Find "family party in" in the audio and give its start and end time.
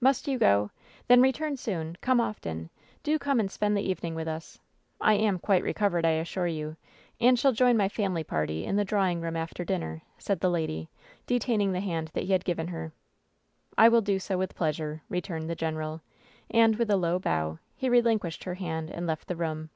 7.88-8.76